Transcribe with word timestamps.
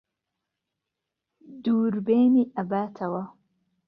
دووربێنی 1.63 2.43
ئهباتههوه 2.57 3.23